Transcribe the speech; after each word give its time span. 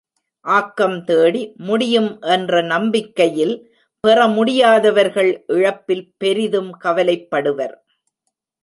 ஆக்கம் 0.45 1.03
தேடி, 1.03 1.53
முடியும் 1.55 2.21
என்ற 2.21 2.61
நம்பிக்கையில் 2.61 3.55
பெறமுடியாதவர்கள் 4.07 5.31
இழப்பில் 5.47 6.05
பெரிதும் 6.17 6.71
கவலைப்படுவர். 6.83 7.75